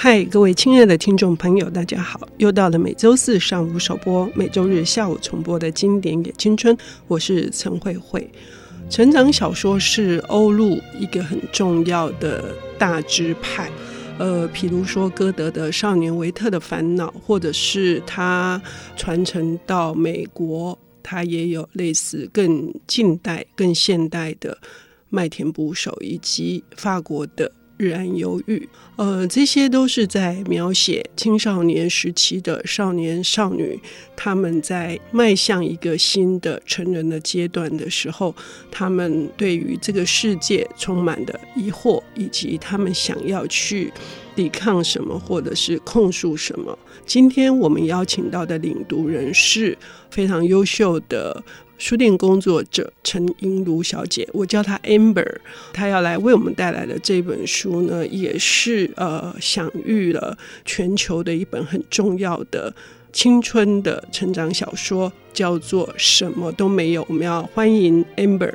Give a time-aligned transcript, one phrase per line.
[0.00, 2.20] 嗨，各位亲爱的听众朋友，大家好！
[2.36, 6.78] 又到了每周四上午首播、每周日下午重播的经典也青春，
[7.08, 8.30] 我是陈慧慧。
[8.88, 13.68] 成长小说是欧陆一个很重要的大支派，
[14.20, 18.62] 呃，譬如说歌德的《少年维特的烦恼》，或者是他
[18.96, 24.52] 传承到美国，他也有类似更近代、更现代的
[25.08, 27.50] 《麦田捕手》，以及法国的。
[27.78, 33.80] 日安忧郁，呃，这些都是在描写青少年时期的少年少女，
[34.16, 38.34] 他们在迈向一个新的成人的阶段的时候，
[38.70, 43.92] 他们对于这个世界充满的疑惑，以及他们想要去
[44.34, 46.76] 抵抗什么，或者是控诉什么。
[47.06, 49.78] 今天我们邀请到的领读人是
[50.10, 51.42] 非常优秀的。
[51.78, 55.36] 书店工作者陈英如小姐，我叫她 Amber，
[55.72, 62.74] 她要来为我们带来的这本书呢，也是呃享誉了全球的一本很重要的
[63.12, 67.02] 青春的成长小说，叫做《什么都没有》。
[67.08, 68.54] 我们要欢迎 Amber。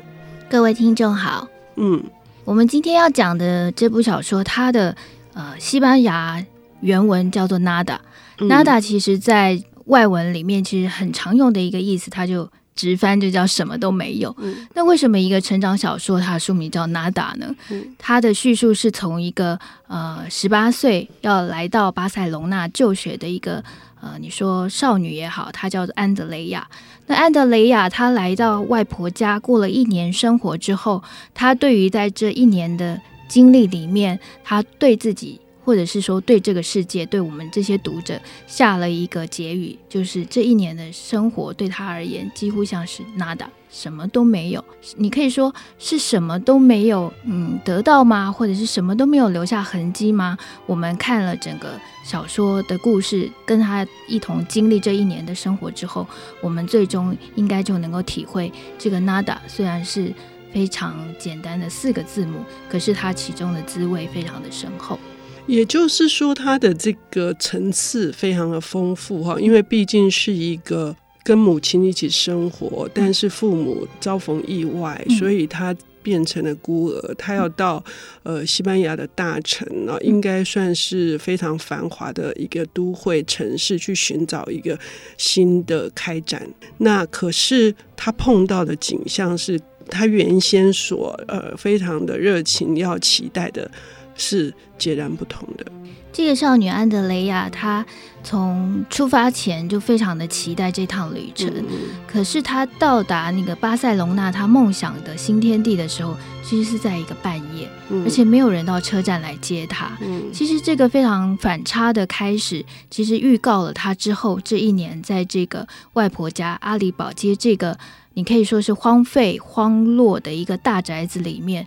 [0.49, 2.03] 各位听众好，嗯，
[2.43, 4.95] 我们今天要讲的这部小说，它的
[5.33, 6.45] 呃西班牙
[6.81, 7.99] 原文叫做 Nada，Nada、
[8.39, 12.49] 嗯、Nada 其实在外文里面其实很常用的一个意思，它就。
[12.75, 14.35] 直翻就叫什么都没有。
[14.39, 17.55] 嗯、那为什么一个成长小说它的书名叫 Nada 呢？
[17.69, 23.63] 嗯、它的叙述是从一个呃十八岁要来到巴塞隆纳就学的一个
[24.01, 26.67] 呃你说少女也好，她叫做安德雷亚。
[27.07, 35.39] 那安德雷亚她来到外婆家过了一年生活之后，她对于在这一年的经历里面，她对自己。
[35.63, 44.63] 或者是说，对这个世界，对我们这些读者下了一个结语，就是这一年的生活对他而言几乎像是 nada，什么都没有。
[44.97, 48.31] 你可以说是什么都没有，嗯，得到吗？
[48.31, 50.37] 或者是什么都没有留下痕迹吗？
[50.65, 56.05] 我们看了整个小说的故事，跟他一同经历这一年的生活之后，
[56.41, 60.13] 我们最终应该就能够体会，这个 nada 虽然是
[60.51, 64.99] 非常简单的四个字母，可是它其中的滋味非常的深厚。
[65.45, 77.13] 也就是说，他的这个层次非常的丰富哈，因为毕竟是一个跟母亲一起生活，但是父母遭逢意外，所以他变成了孤儿。
[77.15, 77.83] 他要到
[78.23, 84.79] 呃西班牙的大城啊，应该算是非常繁华的一个都会城市，去寻找一个
[85.17, 86.49] 新的开展。
[86.77, 89.59] 那可是他碰到的景象是
[89.89, 93.69] 他原先所呃非常的热情要期待的。
[94.15, 95.65] 是截然不同的。
[96.11, 97.83] 这个少女安德雷亚，她
[98.23, 101.51] 从出发前就非常的期待这趟旅程。
[101.57, 101.65] 嗯、
[102.05, 109.97] 可是她到达那个巴塞隆纳，她梦想的新天地的时候，其实是在一个半夜，嗯、而且没有人到车站来接她。
[110.01, 117.75] 嗯、其实这个非常反差的开始，其实预告了她之后这一年在这个外婆家阿里堡街这个
[118.13, 121.65] 你可以说是荒废荒落的一个大宅子里面，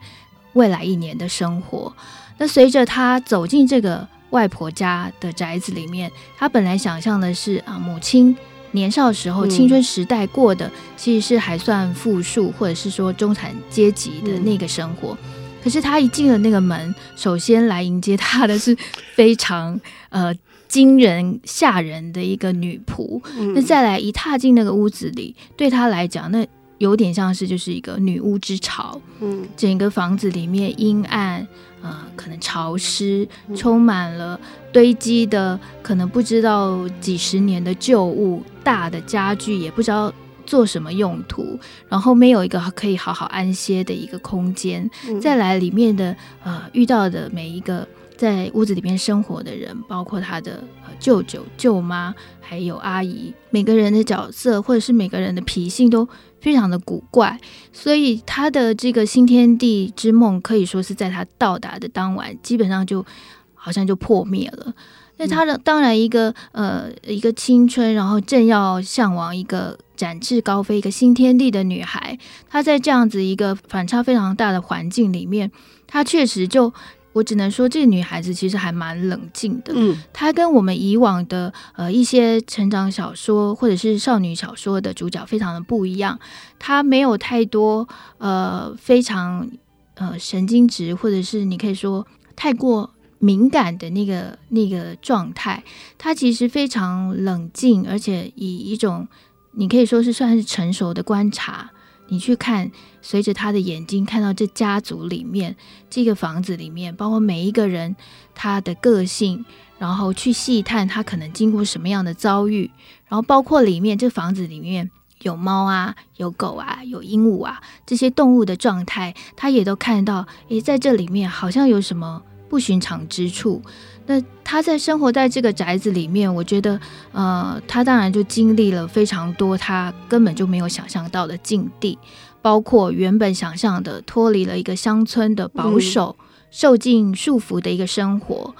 [0.56, 1.92] 未来一年的生活。
[2.38, 8.36] 那随着他走进这个外婆家的宅子里面，他本来想象的是啊，母亲
[8.72, 15.16] 年少时候青春时代过的其实是还算富庶，或者是说中产阶级的那个生活。
[15.62, 18.76] 可是他一进了那个门，首先来迎接他的是
[19.14, 19.80] 非常
[20.10, 20.32] 呃
[20.68, 23.20] 惊人吓人的一个女仆。
[23.54, 26.46] 那再来一踏进那个屋子里，对他来讲，那
[26.78, 29.00] 有点像是就是一个女巫之巢。
[29.20, 31.46] 嗯，整个房子里面阴暗。
[31.82, 34.40] 呃，可能潮湿，充满了
[34.72, 40.12] 堆积的，可能不知道几十年的旧物，大的家具也不知道
[40.44, 41.56] 做什么用途，
[41.88, 44.90] 然后没有一个可以好好安歇的一个空间。
[45.06, 47.86] 嗯、再来里面的呃，遇到的每一个
[48.16, 56.08] 在屋子里面生活的人，包括他的、呃、舅舅、舅妈，还有阿姨，每个人的角色或者是每个人的脾性都。
[56.38, 57.40] 非常的古怪，
[57.72, 63.04] 所以他的这个新天地之梦可以说是在他到达的当晚，基本上就
[63.52, 64.72] 好像就破灭了。
[65.16, 72.16] 那他的当然一个呃一个青春，然后正要向往一个展翅高飞一个新天地的女孩，
[72.48, 75.50] 她在这样子一个反差非常大的环境里面，
[75.88, 76.72] 她确实就。
[77.16, 79.72] 我只能说，这个女孩子其实还蛮冷静的。
[79.74, 86.20] 嗯，她跟我们以往的呃一些成长小说或者是少女小说的主角非常的不一样。
[86.58, 89.48] 她没有太多呃非常
[89.94, 95.64] 呃神经质，或者是你可以说太过敏感的那个那个状态。
[95.96, 99.08] 她其实非常冷静，而且以一种
[99.52, 101.70] 你可以说是算是成熟的观察。
[102.08, 102.70] 你去看，
[103.02, 105.56] 随着他的眼睛看到这家族里面，
[105.90, 107.96] 这个房子里面，包括每一个人
[108.34, 109.44] 他的个性，
[109.78, 112.70] 然后去细探他可能经过什么样的遭遇，
[113.08, 114.90] 然后包括里面这房子里面
[115.22, 120.26] 有猫啊、有狗啊、有鹦鹉啊这些动物的状态，他也都看到。
[120.48, 123.60] 诶，在这里面好像有什么不寻常之处。
[124.06, 126.80] 那他在生活在这个宅子里面，我觉得，
[127.12, 131.98] 呃，他当然就经历了非常多他根本就没有想象到的境地，
[132.40, 138.54] 包括原本想象的脱离了一个乡村的保守、嗯、受尽束缚的一个生活。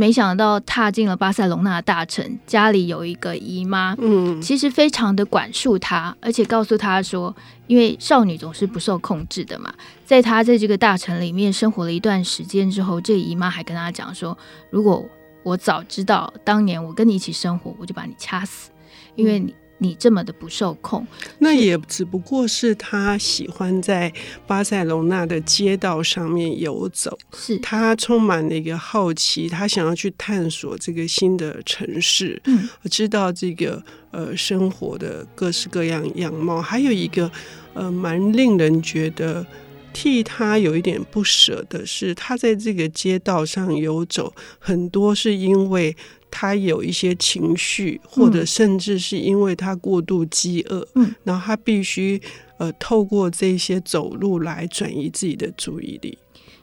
[0.00, 7.36] 没想到踏进了巴塞隆纳大城，家里有一个姨妈，嗯，其实非常的管束她，而且告诉她说，
[7.66, 9.70] 因为少女总是不受控制的嘛，
[10.06, 14.38] 在她在这个大城里面生活了一段时间之后，这个姨妈还跟她讲说，
[14.70, 15.06] 如果
[15.42, 18.70] 我早知道当年我跟你一起生活，我就把你掐死，
[19.16, 19.54] 因为你。
[19.82, 21.06] 你这么的不受控，
[21.38, 24.12] 那也只不过是他喜欢在
[24.46, 27.58] 巴塞隆纳的街道上面游走，是。
[27.60, 37.32] 他充满了一个好奇，他想要去探索这个新的城市，嗯，知道这个呃生活的各式各样样貌，还有一个
[37.72, 39.46] 呃蛮令人觉得
[39.94, 45.96] 替他有一点不舍的是，他在这个街道上游走，很多是因为。
[46.30, 52.20] 他有一些情绪，或者甚至是因为他过度饥饿，嗯，然后他必须
[52.58, 56.16] 呃透过这些走路来转移自己的注意力。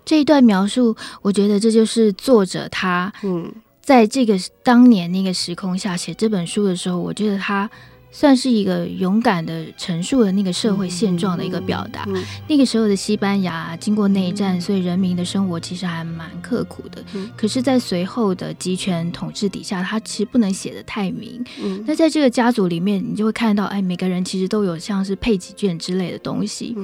[0.06, 7.70] 这一段描述，我觉得这就是作者他嗯，在这个当年那个时空下写这本书的时候，我觉得他。
[8.18, 12.04] 算是一个勇敢的陈述了那个社会现状的一个表达。
[12.48, 17.00] 那个时候的西班牙经过内战，所以人民的生活其实还蛮刻苦的。
[17.36, 21.46] 可是，在随后的集权统治底下，他其实不能写的太明。
[21.86, 26.76] 那在这个家族里面，你就会看到，哎，每个人其实都有像是配给卷之类的东西。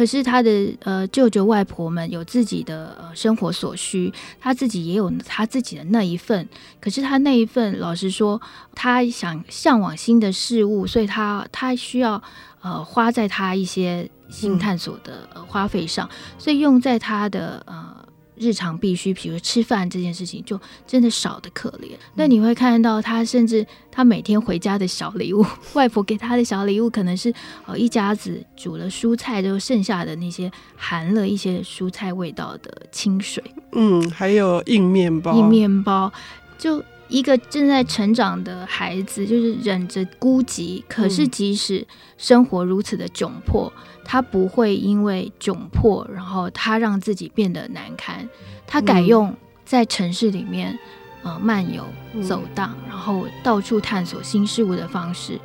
[0.00, 4.10] 可是他的呃舅舅外婆们有自己的呃生活所需，
[4.40, 6.48] 他自己也有他自己的那一份。
[6.80, 8.40] 可是他那一份，老实说，
[8.74, 12.22] 他想向往新的事物，所以他他需要
[12.62, 16.08] 呃花在他一些新探索的花费上，
[16.38, 17.99] 所以用在他的呃。
[18.40, 21.90] 日常必须，比如吃饭这件事情，就真的少的可怜。
[22.14, 25.44] 那你会看到他，甚至他每天回家的小礼物，
[25.74, 27.32] 外婆给他的小礼物，可能是
[27.66, 33.44] 呃一家子煮了蔬菜，就剩下的那些含了一些蔬菜味道的清水。
[33.72, 35.36] 嗯，还有硬面包。
[35.36, 36.10] 硬面包，
[36.56, 41.86] 就一个正在成长的孩子，就是忍着孤寂，可是即使
[42.16, 43.70] 生活如此的窘迫。
[44.10, 48.28] 他不会因为窘迫，然后他让自己变得难堪。
[48.66, 49.32] 他改用
[49.64, 50.76] 在城市里面，
[51.22, 51.84] 呃，漫游、
[52.20, 55.38] 走荡，然后到处探索新事物的方式。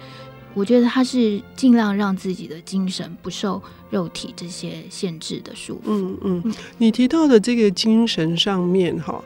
[0.55, 5.81] 我觉得他是尽量让自己的精神不受肉体这些限制的束缚。
[5.85, 9.23] 嗯嗯，你提到的这个精神上面，哈，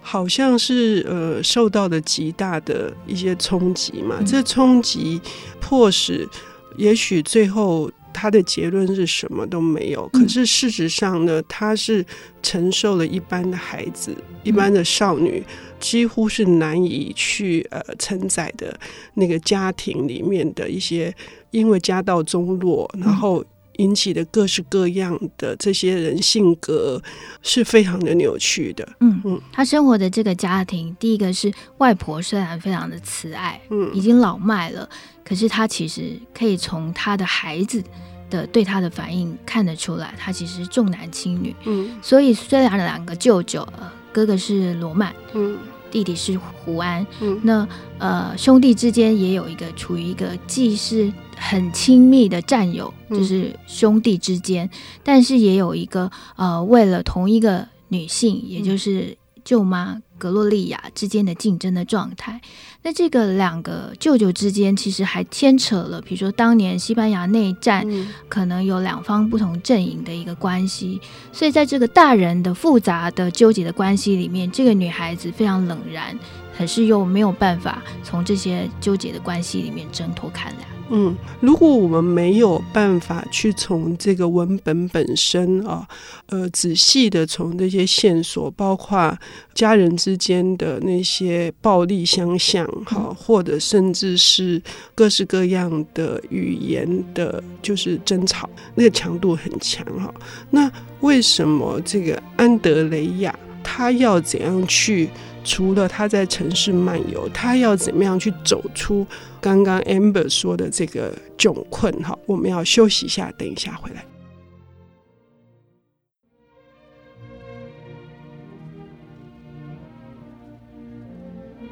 [0.00, 4.16] 好像是呃受到了极大的一些冲击嘛。
[4.18, 5.20] 嗯、这冲击
[5.60, 6.28] 迫使，
[6.76, 7.88] 也许最后。
[8.12, 12.04] 他的结论是什么都没有，可是事实上呢，他是
[12.42, 15.42] 承受了一般的孩子、一般的少女，
[15.78, 18.78] 几乎是难以去呃承载的
[19.14, 21.14] 那个家庭里面的一些，
[21.50, 23.44] 因为家道中落，然后
[23.76, 27.02] 引起的各式各样的这些人性格
[27.42, 28.86] 是非常的扭曲的。
[29.00, 34.88] 嗯嗯，他生活的这个家庭，第一个是外婆虽然非常的慈爱，嗯，已经老迈了。
[35.24, 37.82] 可是他其实可以从他的孩子
[38.28, 41.54] 的对他的反应看得出来，他其实重男轻女。
[41.64, 45.56] 嗯，所以虽然两个舅舅，呃，哥哥是罗曼，嗯，
[45.88, 47.68] 弟弟是胡安，嗯，那
[47.98, 54.70] 呃兄弟之间也有一个处于一个既是很亲密的战友，就是兄弟之间，嗯，
[55.02, 60.00] 但是也有一个呃为了同一个女性，也就是舅妈。
[60.20, 62.38] 格洛丽亚之间的竞争的状态，
[62.82, 67.86] 那这个两个舅舅之间其实还牵扯了，比如说当年西班牙内战，
[68.28, 71.00] 可能有两方不同阵营的一个关系，
[71.32, 76.14] 所以在这个大人的复杂的纠结的关系里面，这个女孩子非常冷然，
[76.54, 80.79] 可是又没有办法从这些纠结的关系里面挣脱开来。
[80.92, 85.86] 嗯，如果我们没有办法去从这个文本本身啊，
[86.26, 89.16] 呃，仔细的从这些线索，包括
[89.54, 94.60] 家人之间的那些暴力相向，哈，或者甚至是
[94.94, 100.12] 各式各样的语言的，就是争吵，那个强度很强哈。
[100.50, 100.68] 那
[101.00, 103.32] 为什么这个安德雷亚
[103.62, 105.08] 他要怎样去？
[105.42, 109.06] 除了他在城市漫游，他要怎么样去走出
[109.40, 111.92] 刚刚 Amber 说的这个窘困？
[112.02, 114.04] 哈，我们要休息一下，等一下回来。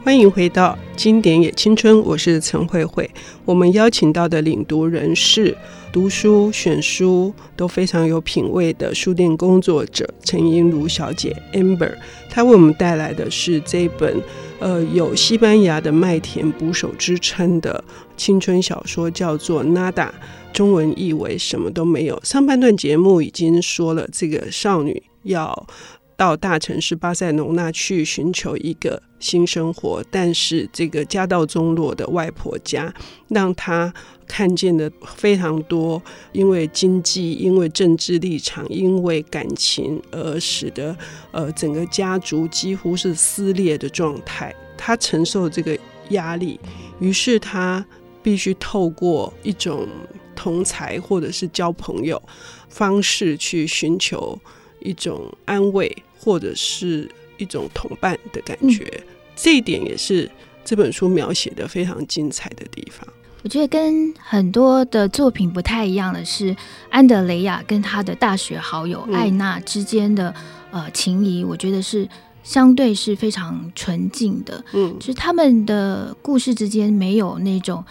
[0.02, 3.10] 欢迎回到《经典也青春》，我是陈慧慧。
[3.44, 5.54] 我们邀请到的领读人是
[5.99, 11.93] 读书选书都非常有品味的书店工作者陈英如小姐 Amber。
[12.31, 14.23] 她为我们带来的是这本
[14.61, 17.83] 呃有西班牙的麦田捕手之称的
[18.17, 19.93] 青春小说，叫做《Nada》，
[20.52, 22.21] 中文译为什么都没有。
[22.23, 25.67] 上半段节目已经说了，这个少女要。
[26.18, 32.92] 到大城市巴塞隆纳去寻求一个新生活，但是这个家道中落的外婆家，
[33.28, 33.94] 让她
[34.26, 40.96] 看见了非常多因为经济、因为政治立场、因为感情而使得
[41.30, 44.52] 呃整个家族几乎是撕裂的状态。
[44.76, 46.58] 她承受这个压力，
[46.98, 47.87] 于是她
[48.25, 49.87] 必须透过一种
[50.34, 52.20] 同才或者是交朋友
[52.68, 54.37] 方式去寻求
[54.80, 55.96] 一种安慰。
[56.18, 60.28] 或者是一种同伴的感觉，嗯，这一点也是
[60.64, 63.06] 这本书描写的非常精彩的地方。
[63.44, 66.54] 我觉得跟很多的作品不太一样的是，
[66.90, 70.34] 安德雷亚跟他的大学好友艾娜之间的，
[70.72, 72.08] 嗯、呃情谊，我觉得是
[72.42, 74.64] 相对是非常纯净的。
[74.72, 77.84] 嗯，就是他们的故事之间没有那种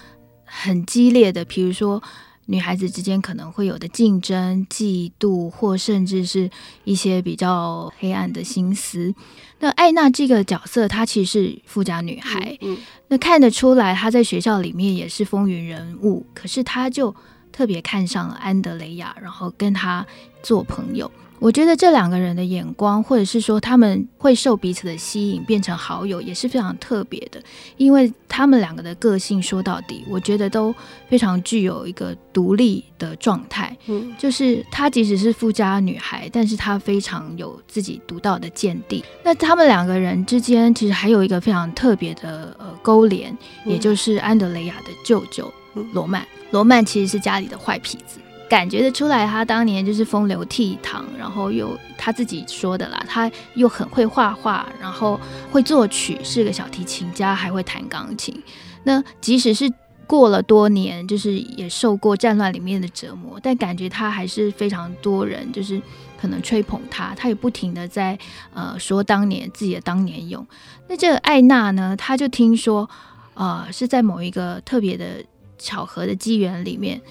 [0.44, 2.04] 很激烈的，比如说。
[2.48, 6.50] 女孩子之间可能会有的竞争、嫉妒，或甚至是
[6.84, 9.14] 一些比较黑暗的心思。
[9.60, 12.78] 那艾娜这个角色，她其实是富家女孩，嗯，
[13.08, 17.16] 那看得出来她在学校里面也是风云人物，可是她就
[17.58, 20.06] 特别看上了安德雷亚，然后跟他
[20.44, 21.12] 做朋友。
[21.40, 27.42] 我觉得这两个人的眼光，或者是说他们会受彼此的吸引，变成好友，也是非常特别的。
[27.78, 30.74] 因为他们两个的个性，说到底，我觉得都
[31.10, 33.76] 非常具有一个独立的状态。
[33.88, 39.04] 嗯，就是她即使是富家女孩，但是她非常有自己独到的见地。
[39.24, 43.36] 那他们两个人之间，其实还有一个非常特别的呃勾连，
[43.66, 45.52] 也就是安德雷亚的舅舅
[45.94, 46.26] 罗曼。
[46.52, 48.20] 罗曼其实是家里的坏痞子。
[48.50, 55.20] 感觉得出来，他当年就是风流倜傥，然后又他自己说的啦，他又很会画画，然后
[55.52, 58.42] 会作曲，是个小提琴家，还会弹钢琴。
[58.84, 59.70] 那即使是
[60.06, 65.82] 过了多年，就是也受过战乱里面的折磨，但感觉他还是非常多人就是
[66.18, 68.18] 可能吹捧他，他也不停的在
[68.54, 70.48] 呃说当年自己的当年勇。
[70.88, 72.90] 那这个艾娜呢，他就听说，
[73.34, 75.22] 呃，是在某一个特别的
[75.58, 77.02] 巧合的机缘里面。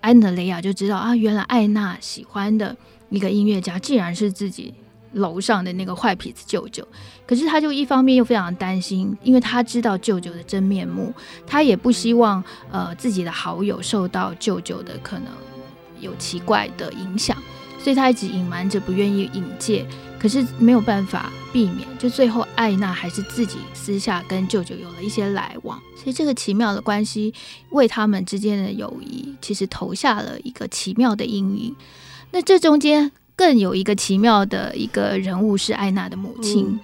[0.00, 2.76] 安德雷亚就知道啊，原来艾娜喜欢的
[3.08, 4.72] 一个音乐家，竟然是自己
[5.12, 6.86] 楼上的那个坏痞子舅舅。
[7.26, 11.12] 可是他就一方面又非常担心，因为他知道舅舅的真面目，
[11.44, 15.32] 他也不希望呃自己的好友受到舅舅的可能
[15.98, 17.36] 有奇怪的影响，
[17.86, 19.86] 所以他一直隐瞒着，不愿意引介。
[20.18, 27.32] 可是没有办法避免，就最后艾娜还是自己私下跟舅舅有了一些来往，所以这个奇妙的关系
[27.70, 31.76] 为他们之间的友谊其实投下了一个奇妙的阴影。
[32.32, 36.80] 那这中间更有一个奇妙的一个人物是艾娜的母亲，嗯、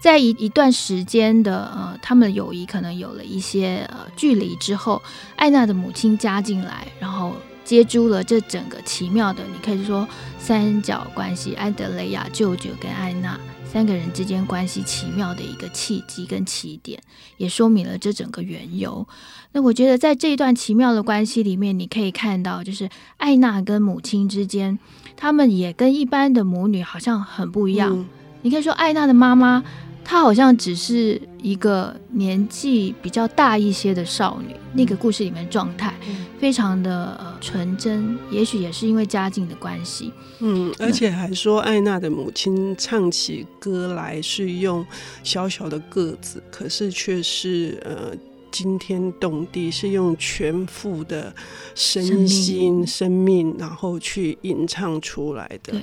[0.00, 5.02] 在一一段时间的呃，他们的友谊可能有了一些呃距离之后，
[5.36, 7.34] 艾娜的母亲加进来，然后。
[7.68, 10.08] 接住了这整个奇妙的，你可以说
[10.38, 13.38] 三角关系，安德雷亚舅舅跟艾娜
[13.70, 16.98] 三个人之间关系奇妙的一个契机跟起点，
[17.36, 19.06] 也说明了这整个缘由。
[19.52, 24.78] 那我觉得在这一段奇妙的关系里面，你可以看到，就是艾娜跟母亲之间，
[25.14, 27.90] 他们也跟一般的母女好像很不一样。
[27.94, 28.06] 嗯、
[28.40, 29.62] 你可以说艾娜的妈妈。
[30.08, 35.94] 她好像只是一个年纪比较大一些的少女，那个故事里面状态
[36.40, 40.10] 非常的呃纯真，也许也是因为家境的关系。
[40.38, 44.82] 嗯，而且还说艾娜的母亲唱起歌来是用
[45.22, 48.16] 小小的个子，可是却是呃
[48.50, 51.30] 惊天动地，是用全副的
[51.74, 55.78] 身心生命，然后去吟唱出来的。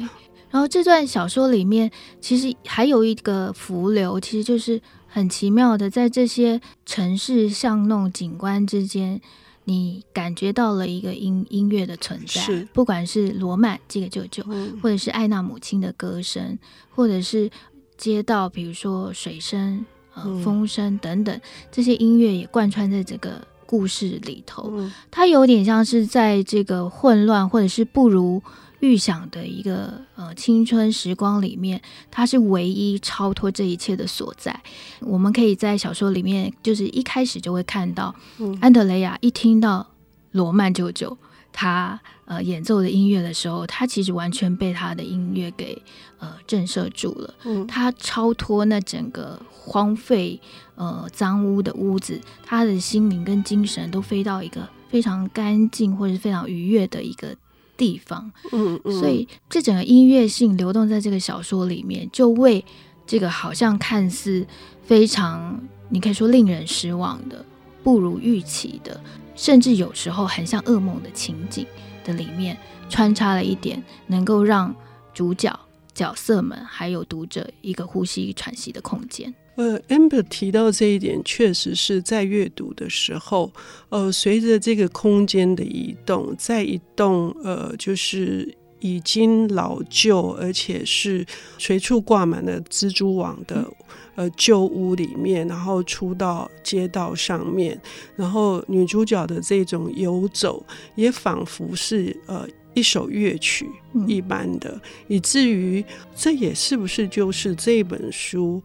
[0.50, 0.54] 对。
[0.54, 9.20] 然后这段小说里面，其实还有一个浮流，其实就是很奇妙的，在这些城市巷弄景观之间，
[9.66, 12.40] 你感觉到了一个音音乐的存在。
[12.40, 16.58] 是，不管是罗曼这个舅舅，嗯、或者是艾娜母亲的歌声，
[16.90, 17.50] 或者是
[17.98, 24.72] 街道，比如说水声、呃、风声等等，这些音乐也贯穿在这个故事里头。
[24.74, 28.42] 嗯、它有点像是在这个混乱，或者是不如。
[28.86, 34.62] 预想的一个呃青春时光里面，它是唯一超脱这一切的所在。
[35.02, 38.14] 我们可以在小说里面，就是一开始就会看到，
[38.62, 39.88] 安德雷亚一听到
[40.32, 41.18] 罗曼舅舅
[41.52, 45.82] 他呃演奏的音乐的时候，他其实完全被他的音乐给
[46.20, 47.34] 呃震慑住了。
[47.46, 50.40] 嗯，他超脱那整个荒废
[50.76, 57.36] 呃脏污的屋子，他的心灵跟精神都飞到一个非常干净或者是非常愉悦的一个
[57.78, 58.32] 地方。
[58.52, 62.64] 嗯嗯，所以这整个音乐性流动在这个小说里面，就为
[63.06, 64.46] 这个好像看似
[64.84, 67.46] 非常你可以说令人失望的。
[67.84, 69.00] 不如预期的，
[69.36, 71.68] 甚至有时候很像噩梦的情景
[72.04, 72.58] 的里面，
[72.90, 74.76] 穿插了一点能够让
[75.14, 75.56] 主角、
[75.94, 79.32] 角色们还有读者一个呼吸喘息的空间。
[79.56, 83.52] 呃，Amber 提到这一点，确实是在阅读的时候，
[83.90, 91.26] 呃，随着这个空间的移动，在一栋呃，就是已经老旧而且是
[91.58, 93.56] 随处挂满了蜘蛛网的。
[93.58, 93.76] 嗯
[94.16, 97.78] 呃，旧屋里面，然后出到街道上面，
[98.16, 103.70] 然后女主角的这种游走，也仿佛是呃一首乐曲
[104.08, 105.84] 一般的，嗯、以至于
[106.16, 108.64] 这也是不是就是这本书，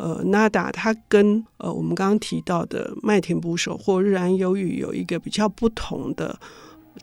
[0.00, 6.38] 呃，Nada 他跟呃我们刚刚提到的麦田捕手或日安忧郁有一个比较不同的。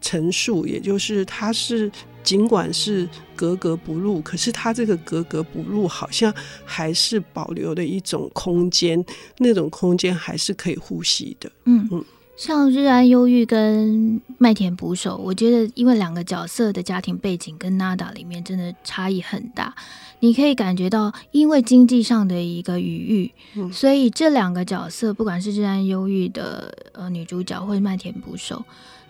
[0.02, 1.90] 陈述，也就是他是
[2.22, 6.32] 尽管是格格不入，可是他这个格格不入好像
[6.66, 9.04] 还是保留的一种空间，
[9.40, 11.50] 那种空间还是可以呼吸的。
[11.66, 12.06] 嗯嗯，
[12.38, 19.74] 像日安忧郁跟麦田捕手，我觉得因为两个角色的家庭背景跟 Nada 里面真的差异很大，
[20.20, 28.64] 你可以感觉到因为经济上的一个余裕，嗯、所以这两个角色，不管是日安忧郁的呃女主角，或者麦田捕手。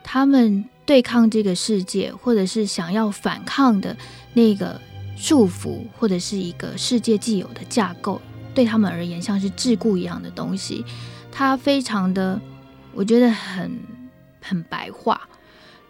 [0.05, 3.93] 他们对抗这个世界，或者是想要反抗的
[4.34, 4.79] 那个
[5.17, 8.22] 束缚，或者是一个世界既有的架构，
[8.55, 10.86] 对他们而言像是桎梏一样的东西。
[11.29, 12.39] 它非常的，
[12.97, 13.71] 我觉得很
[14.41, 15.21] 很白话。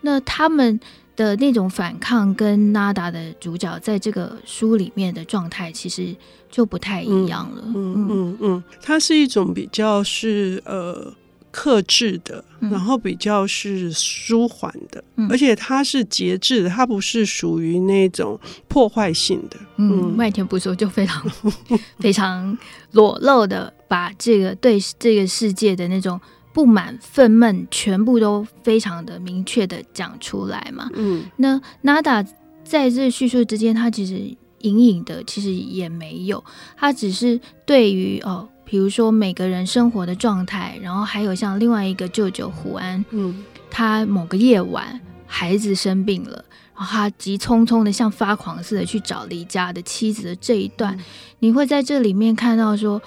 [0.01, 0.79] 那他们
[1.15, 6.15] 的那种反抗，跟 Nada 的主角在这个书里面的状态，其实
[6.51, 7.63] 就不太一样了。
[7.65, 11.13] 嗯嗯嗯，嗯，它是一种比较是呃。
[11.49, 19.57] 克制的，然后比较是舒缓的，嗯、而且它是节制的，它不是属于那种破坏性的。
[19.77, 21.25] 嗯，麦田不说就非常
[21.97, 22.55] 非常
[22.91, 26.19] 裸露的把这个对这个世界的那种
[26.57, 30.89] 不满、愤懑，全部都非常的明确的讲出来嘛。
[30.95, 32.27] 嗯，那 Nada
[32.63, 36.43] 在这叙述之间，他其实隐隐的其实也没有，
[36.75, 38.49] 他只是对于哦。
[38.65, 46.43] 比如说每个人生活的状态，然后还有像另外一个舅舅胡安，嗯，他某个夜晚孩子生病了，
[46.75, 51.03] 然后他急匆匆的像发狂似的去找离家的妻子的这一段，嗯，
[51.39, 52.99] 你会在这里面看到说，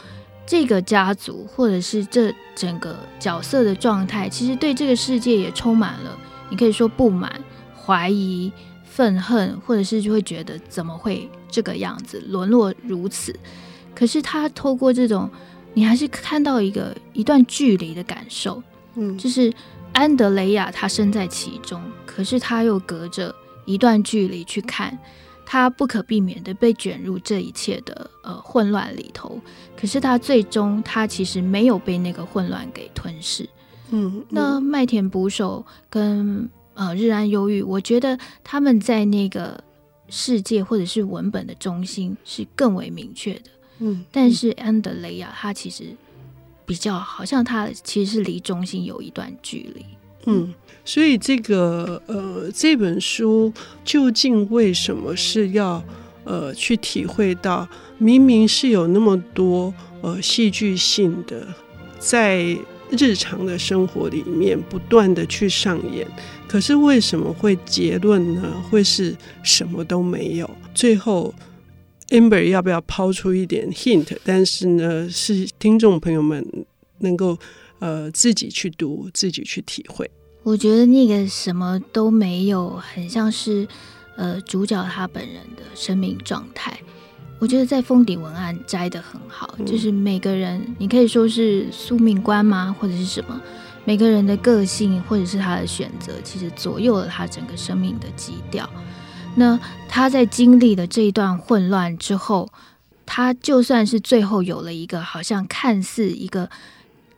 [0.50, 6.18] 这个家族或者是这整个角色的状态，其实对这个世界也充满了，
[6.50, 7.32] 你可以说不满、
[7.72, 13.32] 怀疑、愤恨，或者是就会觉得怎么会这个样子，沦落如此。
[13.94, 15.30] 可是他透过这种。
[15.72, 18.60] 你还是看到一个一段距离的感受，
[18.96, 19.54] 嗯，就是
[19.92, 23.32] 安德雷亚他身在其中，可是他又隔着
[23.66, 24.98] 一段距离去看，
[25.52, 29.36] 他不可避免的被卷入这一切的呃混乱里头。
[29.76, 33.42] 可是他最终他其实没有被那个混乱给吞噬，
[33.90, 34.18] 嗯。
[34.18, 39.60] 嗯，那麦田捕手跟呃日安忧郁，我觉得他们在那个
[40.08, 43.50] 世界或者是文本的中心是更为明确的。
[43.80, 45.96] 嗯，但是安德雷亚他其实
[46.64, 49.84] 比较好像他其实是离中心有一段距离。
[50.26, 50.52] 嗯，
[50.84, 53.52] 所以这个呃这本书
[53.84, 55.82] 究竟为什么是要
[56.24, 61.46] 呃去体会到明明是有那么多呃戏剧性的
[61.98, 62.56] 在
[62.90, 66.06] 日常的生活里面不断的去上演，
[66.48, 68.62] 可是为什么会结论呢？
[68.70, 71.34] 会是什么都没有，最后。
[72.10, 74.16] Amber 要不要抛出一点 hint？
[74.24, 76.44] 但是呢，是听众朋友们
[76.98, 77.38] 能够
[77.80, 80.08] 呃自己去读，自己去体会。
[80.42, 83.66] 我觉得那个什么都没有，很像是
[84.16, 86.78] 呃主角他本人的生命状态。
[87.38, 93.40] 我觉得在封底文案摘得很好，嗯、就是每个人，你可以说是宿命观吗，或者是什么？
[93.86, 98.68] 每个人的个性或者是他的选择，其实左右了他整个生命的基调。
[99.34, 102.52] 那他在经历了这一段混乱之后，
[103.06, 106.50] 他就算是最后有了一个好像看似一个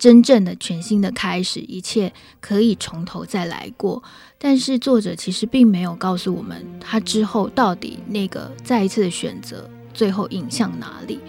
[0.03, 4.03] 真正的全新的开始，一切可以从头再来过，
[4.37, 11.21] 但是作者其实并没有告诉我们他之后到底那个再一次的选择最后引向哪里。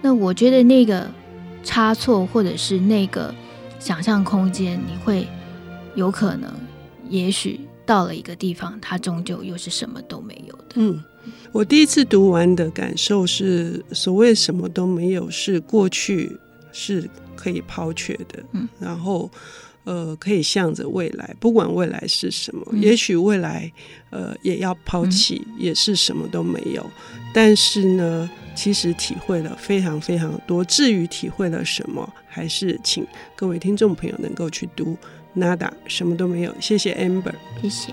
[0.00, 1.10] 那我觉得那个
[1.64, 3.34] 差错或者是那个
[3.80, 5.26] 想象空间，你会
[5.96, 6.48] 有可能，
[7.08, 7.60] 也许。
[7.84, 10.76] 到了一个地方，它终究又是什么都没有的。
[10.76, 11.02] 嗯，
[11.50, 16.38] 我第一次读完的感受是，所谓什么都没有，是过去
[16.70, 17.10] 是
[17.42, 18.44] 可以抛却的。
[18.52, 19.30] 嗯，然后。
[19.84, 23.68] 呃，可以向着未来，不管未来是什么，嗯、也许未来
[24.10, 26.88] 呃也要抛弃，嗯、也是什么都没有。
[27.34, 30.64] 但是呢，其实体会了非常非常多。
[30.66, 34.96] 至于体会了什么，还是请各位听众朋友能够去读
[35.36, 35.56] 《Nada》，
[35.88, 36.54] 什么都没有。
[36.60, 37.92] 谢谢 Amber，谢谢。